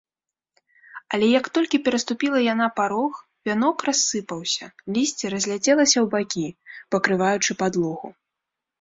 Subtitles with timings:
[1.17, 3.11] Але як толькі пераступіла яна парог,
[3.51, 4.65] вянок рассыпаўся,
[4.99, 6.47] лісце разляцелася ў бакі,
[6.95, 8.07] пакрываючы падлогу.